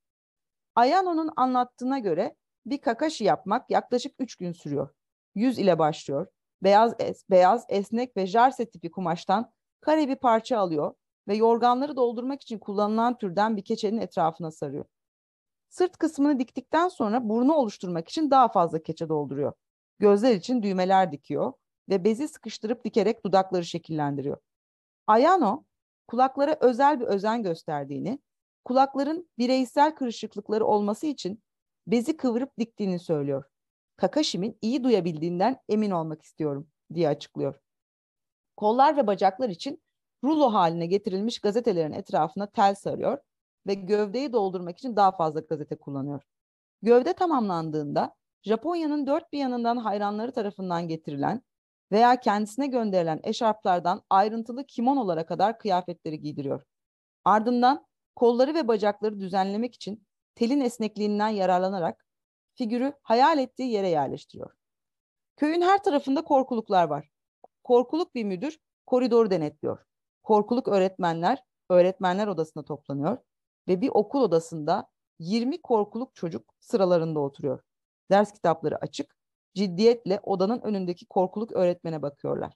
[0.75, 4.89] Ayano'nun anlattığına göre bir kakashi yapmak yaklaşık 3 gün sürüyor.
[5.35, 6.27] Yüz ile başlıyor.
[6.63, 10.93] Beyaz, es, beyaz esnek ve jarse tipi kumaştan kare bir parça alıyor
[11.27, 14.85] ve yorganları doldurmak için kullanılan türden bir keçenin etrafına sarıyor.
[15.75, 19.53] Sırt kısmını diktikten sonra burnu oluşturmak için daha fazla keçe dolduruyor.
[19.99, 21.53] Gözler için düğmeler dikiyor
[21.89, 24.37] ve bezi sıkıştırıp dikerek dudakları şekillendiriyor.
[25.07, 25.63] Ayano,
[26.07, 28.19] kulaklara özel bir özen gösterdiğini,
[28.65, 31.43] kulakların bireysel kırışıklıkları olması için
[31.87, 33.43] bezi kıvırıp diktiğini söylüyor.
[33.97, 37.61] Kakashi'min iyi duyabildiğinden emin olmak istiyorum diye açıklıyor.
[38.57, 39.83] Kollar ve bacaklar için
[40.23, 43.17] rulo haline getirilmiş gazetelerin etrafına tel sarıyor
[43.67, 46.23] ve gövdeyi doldurmak için daha fazla gazete kullanıyor.
[46.81, 51.41] Gövde tamamlandığında Japonya'nın dört bir yanından hayranları tarafından getirilen
[51.91, 56.63] veya kendisine gönderilen eşarplardan ayrıntılı kimonolara kadar kıyafetleri giydiriyor.
[57.25, 62.05] Ardından kolları ve bacakları düzenlemek için telin esnekliğinden yararlanarak
[62.55, 64.51] figürü hayal ettiği yere yerleştiriyor.
[65.37, 67.09] Köyün her tarafında korkuluklar var.
[67.63, 69.85] Korkuluk bir müdür koridoru denetliyor.
[70.23, 73.17] Korkuluk öğretmenler öğretmenler odasına toplanıyor
[73.67, 77.61] ve bir okul odasında 20 korkuluk çocuk sıralarında oturuyor.
[78.11, 79.15] Ders kitapları açık,
[79.55, 82.53] ciddiyetle odanın önündeki korkuluk öğretmene bakıyorlar.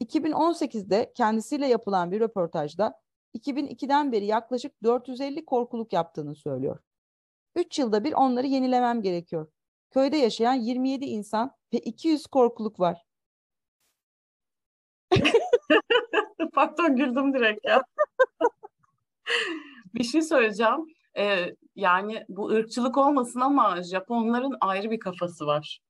[0.00, 3.00] 2018'de kendisiyle yapılan bir röportajda
[3.34, 6.78] 2002'den beri yaklaşık 450 korkuluk yaptığını söylüyor.
[7.56, 9.48] 3 yılda bir onları yenilemem gerekiyor.
[9.90, 13.04] Köyde yaşayan 27 insan ve 200 korkuluk var.
[16.54, 17.84] Pardon güldüm direkt ya.
[19.94, 20.86] bir şey söyleyeceğim.
[21.18, 25.80] Ee, yani bu ırkçılık olmasın ama Japonların ayrı bir kafası var.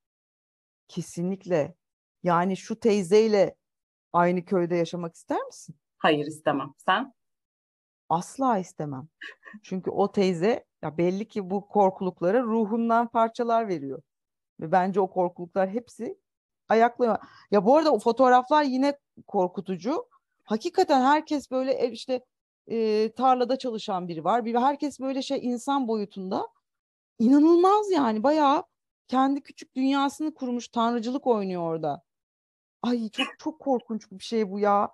[0.87, 1.75] Kesinlikle.
[2.23, 3.55] Yani şu teyzeyle
[4.13, 5.75] aynı köyde yaşamak ister misin?
[5.97, 6.73] Hayır istemem.
[6.77, 7.13] Sen?
[8.09, 9.07] Asla istemem.
[9.63, 14.01] Çünkü o teyze ya belli ki bu korkuluklara ruhundan parçalar veriyor.
[14.59, 16.17] Ve bence o korkuluklar hepsi
[16.69, 17.17] ayaklıyor.
[17.51, 20.05] Ya bu arada o fotoğraflar yine korkutucu.
[20.43, 22.25] Hakikaten herkes böyle işte
[22.69, 24.45] e, tarlada çalışan biri var.
[24.45, 26.47] Bir herkes böyle şey insan boyutunda.
[27.19, 28.63] İnanılmaz yani bayağı
[29.07, 32.03] kendi küçük dünyasını kurmuş tanrıcılık oynuyor orada.
[32.81, 34.91] Ay çok çok korkunç bir şey bu ya.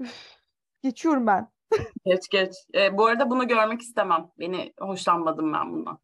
[0.00, 0.36] Üf,
[0.82, 1.48] geçiyorum ben.
[2.04, 2.54] Geç geç.
[2.74, 4.30] E, bu arada bunu görmek istemem.
[4.38, 5.98] Beni hoşlanmadım ben bundan.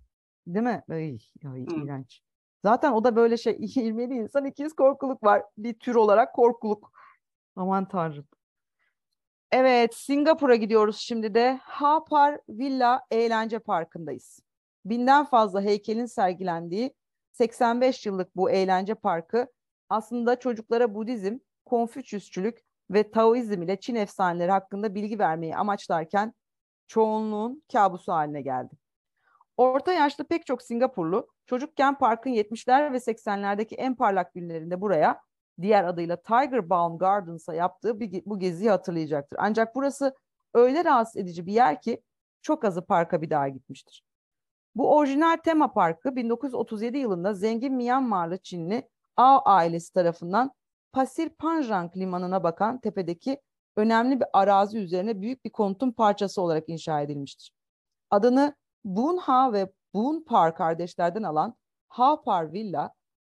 [0.47, 0.83] Değil mi?
[0.91, 1.19] Ay,
[1.53, 2.23] ay iğrenç.
[2.65, 5.43] Zaten o da böyle şey 27 insan ikiz korkuluk var.
[5.59, 6.93] Bir tür olarak korkuluk.
[7.57, 8.27] Aman tanrım.
[9.55, 11.61] Evet, Singapur'a gidiyoruz şimdi de.
[11.63, 14.41] Hapar Villa Eğlence Parkı'ndayız.
[14.85, 16.95] Binden fazla heykelin sergilendiği
[17.33, 19.47] 85 yıllık bu eğlence parkı
[19.89, 26.35] aslında çocuklara Budizm, Konfüçyüsçülük ve Taoizm ile Çin efsaneleri hakkında bilgi vermeyi amaçlarken
[26.89, 28.75] çoğunluğun kabusu haline geldi.
[29.57, 35.21] Orta yaşlı pek çok Singapurlu çocukken parkın 70'ler ve 80'lerdeki en parlak günlerinde buraya
[35.61, 39.39] diğer adıyla Tiger Balm Gardens'a yaptığı bir, bu geziyi hatırlayacaktır.
[39.41, 40.15] Ancak burası
[40.55, 42.03] öyle rahatsız edici bir yer ki
[42.43, 44.05] çok azı parka bir daha gitmiştir.
[44.75, 50.53] Bu orijinal tema parkı 1937 yılında zengin Myanmarlı Çinli Ao ailesi tarafından
[50.93, 53.41] Pasir Panjang limanına bakan tepedeki
[53.77, 57.53] önemli bir arazi üzerine büyük bir konutun parçası olarak inşa edilmiştir.
[58.11, 61.55] Adını Boon Ha ve Boon Par kardeşlerden alan
[61.89, 62.95] Ha Par Villa,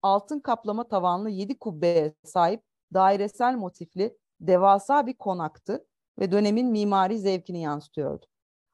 [0.07, 5.85] altın kaplama tavanlı yedi kubbeye sahip dairesel motifli devasa bir konaktı
[6.19, 8.25] ve dönemin mimari zevkini yansıtıyordu.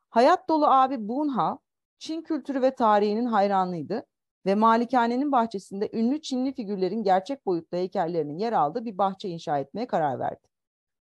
[0.10, 1.60] Hayat dolu abi Bunha,
[2.00, 4.06] Çin kültürü ve tarihinin hayranlıydı
[4.46, 9.88] ve malikanenin bahçesinde ünlü Çinli figürlerin gerçek boyutta heykellerinin yer aldığı bir bahçe inşa etmeye
[9.88, 10.48] karar verdi.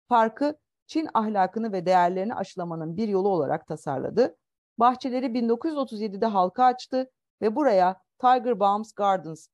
[0.08, 4.36] Parkı Çin ahlakını ve değerlerini aşılamanın bir yolu olarak tasarladı.
[4.78, 7.10] Bahçeleri 1937'de halka açtı
[7.42, 9.48] ve buraya Tiger Balms Gardens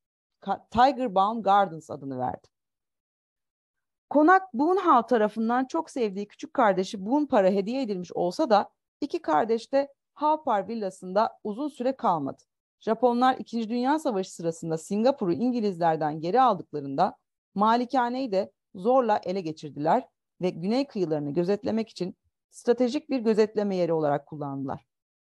[0.71, 2.49] Tiger Balm Gardens adını verdi.
[4.11, 8.71] Konak Bunhao tarafından çok sevdiği küçük kardeşi Bunpar'a hediye edilmiş olsa da
[9.01, 12.43] iki kardeş de Haopar villasında uzun süre kalmadı.
[12.81, 13.69] Japonlar 2.
[13.69, 17.17] Dünya Savaşı sırasında Singapur'u İngilizlerden geri aldıklarında
[17.55, 20.09] malikaneyi de zorla ele geçirdiler
[20.41, 22.17] ve güney kıyılarını gözetlemek için
[22.51, 24.87] stratejik bir gözetleme yeri olarak kullandılar.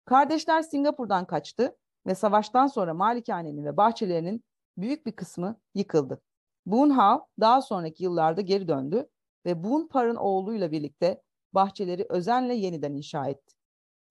[0.06, 4.44] Kardeşler Singapur'dan kaçtı ve savaştan sonra malikanenin ve bahçelerinin
[4.78, 6.22] büyük bir kısmı yıkıldı.
[6.66, 9.10] Boon Hao daha sonraki yıllarda geri döndü
[9.46, 11.22] ve Boon Par'ın oğluyla birlikte
[11.54, 13.56] bahçeleri özenle yeniden inşa etti.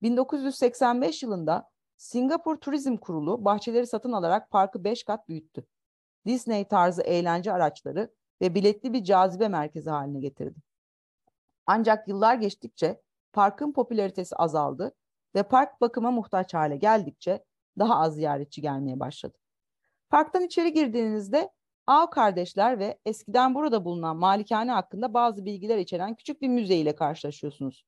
[0.02, 5.66] 1985 yılında Singapur Turizm Kurulu bahçeleri satın alarak parkı 5 kat büyüttü.
[6.26, 10.58] Disney tarzı eğlence araçları ve biletli bir cazibe merkezi haline getirdi.
[11.66, 14.94] Ancak yıllar geçtikçe parkın popülaritesi azaldı
[15.34, 17.44] ve park bakıma muhtaç hale geldikçe
[17.78, 19.38] daha az ziyaretçi gelmeye başladı.
[20.10, 21.50] Parktan içeri girdiğinizde
[21.86, 26.94] Av kardeşler ve eskiden burada bulunan malikane hakkında bazı bilgiler içeren küçük bir müze ile
[26.94, 27.84] karşılaşıyorsunuz.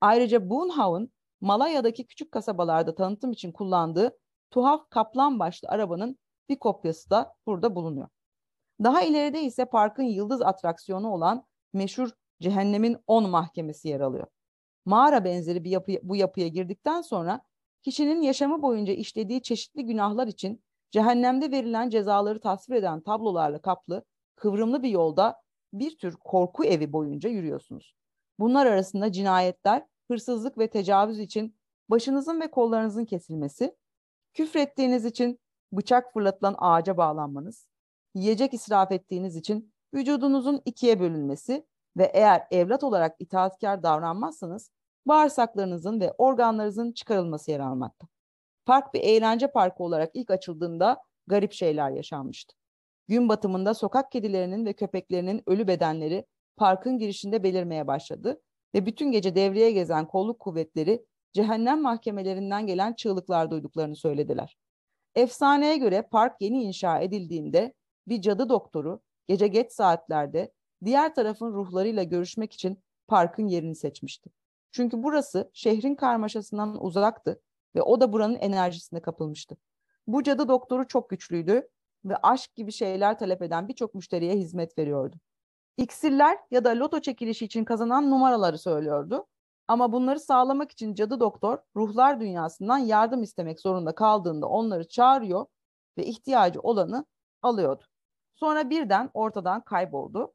[0.00, 4.18] Ayrıca Boonhaun, Malaya'daki küçük kasabalarda tanıtım için kullandığı
[4.50, 6.18] tuhaf kaplan başlı arabanın
[6.48, 8.08] bir kopyası da burada bulunuyor.
[8.84, 14.26] Daha ileride ise parkın yıldız atraksiyonu olan meşhur Cehennemin 10 mahkemesi yer alıyor.
[14.84, 17.40] Mağara benzeri bir yapı, bu yapıya girdikten sonra
[17.82, 24.04] kişinin yaşamı boyunca işlediği çeşitli günahlar için cehennemde verilen cezaları tasvir eden tablolarla kaplı
[24.36, 27.94] kıvrımlı bir yolda bir tür korku evi boyunca yürüyorsunuz.
[28.38, 31.56] Bunlar arasında cinayetler, hırsızlık ve tecavüz için
[31.90, 33.76] başınızın ve kollarınızın kesilmesi,
[34.34, 35.40] küfrettiğiniz için
[35.72, 37.68] bıçak fırlatılan ağaca bağlanmanız,
[38.14, 44.70] yiyecek israf ettiğiniz için vücudunuzun ikiye bölünmesi ve eğer evlat olarak itaatkar davranmazsanız
[45.06, 48.06] bağırsaklarınızın ve organlarınızın çıkarılması yer almakta.
[48.66, 52.54] Park bir eğlence parkı olarak ilk açıldığında garip şeyler yaşanmıştı.
[53.08, 58.40] Gün batımında sokak kedilerinin ve köpeklerinin ölü bedenleri parkın girişinde belirmeye başladı
[58.74, 64.56] ve bütün gece devreye gezen kolluk kuvvetleri cehennem mahkemelerinden gelen çığlıklar duyduklarını söylediler.
[65.14, 67.74] Efsaneye göre park yeni inşa edildiğinde
[68.08, 70.52] bir cadı doktoru gece geç saatlerde
[70.84, 74.30] diğer tarafın ruhlarıyla görüşmek için parkın yerini seçmişti.
[74.72, 77.40] Çünkü burası şehrin karmaşasından uzaktı
[77.74, 79.56] ve o da buranın enerjisine kapılmıştı.
[80.06, 81.68] Bu cadı doktoru çok güçlüydü
[82.04, 85.16] ve aşk gibi şeyler talep eden birçok müşteriye hizmet veriyordu.
[85.76, 89.26] İksirler ya da loto çekilişi için kazanan numaraları söylüyordu.
[89.68, 95.46] Ama bunları sağlamak için cadı doktor ruhlar dünyasından yardım istemek zorunda kaldığında onları çağırıyor
[95.98, 97.04] ve ihtiyacı olanı
[97.42, 97.84] alıyordu.
[98.34, 100.32] Sonra birden ortadan kayboldu.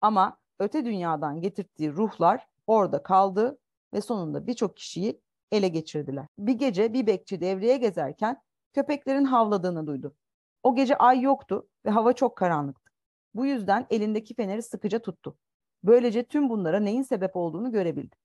[0.00, 3.58] Ama öte dünyadan getirdiği ruhlar orada kaldı
[3.94, 5.20] ve sonunda birçok kişiyi
[5.52, 6.26] ele geçirdiler.
[6.38, 10.14] Bir gece bir bekçi devreye gezerken köpeklerin havladığını duydu.
[10.62, 12.90] O gece ay yoktu ve hava çok karanlıktı.
[13.34, 15.38] Bu yüzden elindeki feneri sıkıca tuttu.
[15.84, 18.16] Böylece tüm bunlara neyin sebep olduğunu görebildi.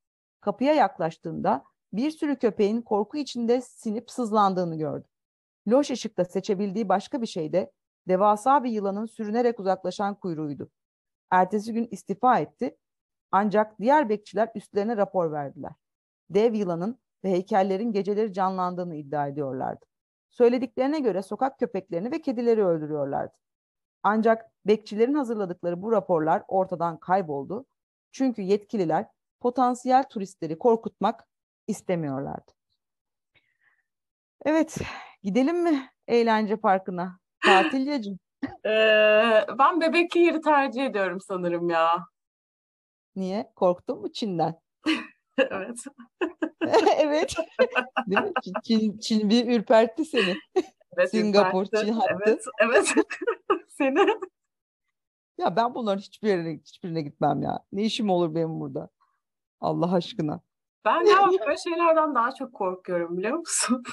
[0.42, 5.08] Kapıya yaklaştığında bir sürü köpeğin korku içinde sinip sızlandığını gördü.
[5.68, 7.72] Loş ışıkta seçebildiği başka bir şey de
[8.08, 10.70] devasa bir yılanın sürünerek uzaklaşan kuyruğuydu.
[11.30, 12.78] Ertesi gün istifa etti
[13.32, 15.72] ancak diğer bekçiler üstlerine rapor verdiler.
[16.30, 19.86] Dev yılanın ve heykellerin geceleri canlandığını iddia ediyorlardı.
[20.30, 23.34] Söylediklerine göre sokak köpeklerini ve kedileri öldürüyorlardı.
[24.04, 27.66] Ancak bekçilerin hazırladıkları bu raporlar ortadan kayboldu.
[28.12, 29.06] Çünkü yetkililer
[29.40, 31.28] potansiyel turistleri korkutmak
[31.68, 32.52] istemiyorlardı.
[34.46, 34.78] Evet,
[35.24, 37.20] gidelim mi eğlence parkına?
[37.46, 38.20] Tatilyacığım.
[38.66, 42.06] ee, ben bebek yeri tercih ediyorum sanırım ya.
[43.16, 43.52] Niye?
[43.56, 44.60] Korktun mu Çin'den?
[45.52, 45.84] evet.
[46.98, 47.36] evet.
[48.08, 48.32] Değil mi?
[48.64, 50.36] Çin, Çin, bir ürpertti seni.
[50.98, 51.86] Evet, Singapur, ürpertti.
[51.86, 52.14] Çin hattı.
[52.26, 52.94] Evet, evet.
[53.68, 54.08] seni.
[55.38, 57.60] Ya ben bunların hiçbir yerine, hiçbirine gitmem ya.
[57.72, 58.90] Ne işim olur benim burada?
[59.60, 60.42] Allah aşkına.
[60.86, 61.18] Ben ya
[61.48, 63.84] böyle şeylerden daha çok korkuyorum biliyor musun?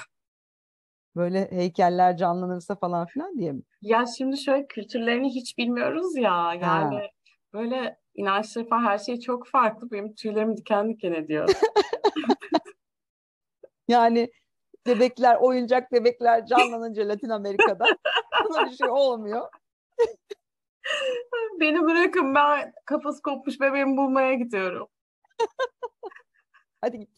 [1.15, 3.61] Böyle heykeller canlanırsa falan filan diye mi?
[3.81, 6.53] Ya şimdi şöyle kültürlerini hiç bilmiyoruz ya.
[6.61, 7.01] Yani ha.
[7.53, 9.91] Böyle inançları falan her şey çok farklı.
[9.91, 11.49] Benim tüylerim diken diken ediyor.
[13.87, 14.31] yani
[14.87, 17.85] bebekler, oyuncak bebekler canlanınca Latin Amerika'da
[18.49, 19.49] buna bir şey olmuyor.
[21.59, 24.87] Beni bırakın ben kafası kopmuş bebeğimi bulmaya gidiyorum.
[26.81, 27.09] Hadi git.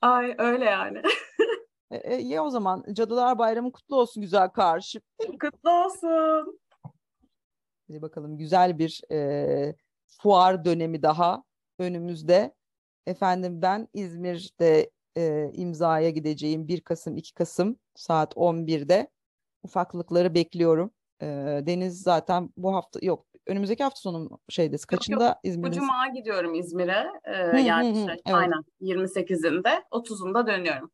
[0.00, 1.02] Ay öyle yani.
[1.90, 2.84] e, e, iyi o zaman.
[2.92, 5.00] Cadılar Bayramı kutlu olsun güzel karşı.
[5.40, 6.58] Kutlu olsun.
[7.88, 9.74] Hadi bakalım güzel bir e,
[10.06, 11.44] fuar dönemi daha
[11.78, 12.54] önümüzde.
[13.06, 19.10] Efendim ben İzmir'de e, imzaya gideceğim 1 Kasım 2 Kasım saat 11'de
[19.62, 20.90] ufaklıkları bekliyorum.
[21.22, 21.26] E,
[21.66, 24.82] Deniz zaten bu hafta yok önümüzdeki hafta sonu şeydeyiz.
[24.82, 24.88] yok.
[24.88, 25.80] Kaçında Bu İzmir'desin?
[25.80, 27.06] cuma gidiyorum İzmir'e.
[27.24, 28.20] Ee, yani şey, evet.
[28.24, 30.90] aynen 28'inde, 30'unda dönüyorum.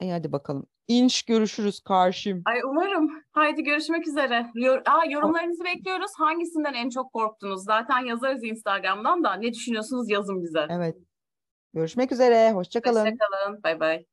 [0.00, 0.66] İyi hadi bakalım.
[0.88, 2.42] İnş görüşürüz karşım.
[2.44, 3.10] Ay umarım.
[3.32, 4.50] Haydi görüşmek üzere.
[4.54, 6.10] Yor Aa, yorumlarınızı bekliyoruz.
[6.18, 7.64] Hangisinden en çok korktunuz?
[7.64, 9.34] Zaten yazarız Instagram'dan da.
[9.34, 10.66] Ne düşünüyorsunuz yazın bize.
[10.70, 10.96] Evet.
[11.74, 12.52] Görüşmek üzere.
[12.52, 13.00] Hoşça kalın.
[13.00, 13.62] Hoşçakalın.
[13.62, 14.04] Bay bay.